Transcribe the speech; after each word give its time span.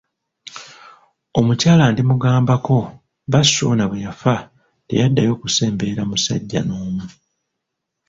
Omukyala 1.39 1.83
Ndimugambako, 1.91 2.79
bba 3.27 3.41
Ssuuna 3.45 3.83
bwe 3.89 4.03
yafa, 4.05 4.35
teyaddayo 4.87 5.33
kusembererwa 5.41 6.03
musajja 6.09 6.61
n'omu. 6.63 7.03